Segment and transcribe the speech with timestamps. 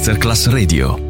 [0.00, 1.09] Masterclass Radio.